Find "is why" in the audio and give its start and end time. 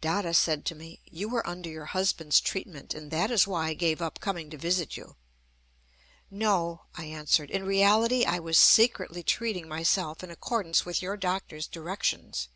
3.30-3.66